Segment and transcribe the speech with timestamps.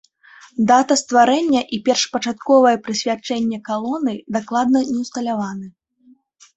[0.69, 5.67] Дата стварэння і першапачатковае прысвячэнне калоны дакладна не ўсталяваны.